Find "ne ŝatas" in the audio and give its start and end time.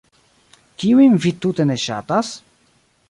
1.73-2.33